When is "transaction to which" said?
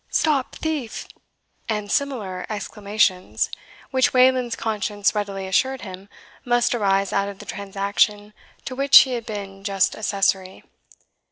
7.45-8.97